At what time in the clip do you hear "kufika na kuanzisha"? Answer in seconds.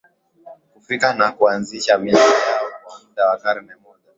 0.73-1.97